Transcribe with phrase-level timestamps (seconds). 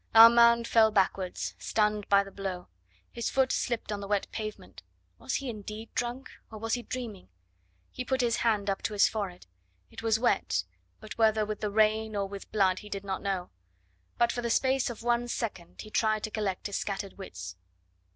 [0.15, 2.67] Armand fell backwards, stunned by the blow;
[3.11, 4.81] his foot slipped on the wet pavement.
[5.19, 7.29] Was he indeed drunk, or was he dreaming?
[7.91, 9.45] He put his hand up to his forehead;
[9.91, 10.63] it was wet,
[10.99, 13.51] but whether with the rain or with blood he did not know;
[14.17, 17.55] but for the space of one second he tried to collect his scattered wits.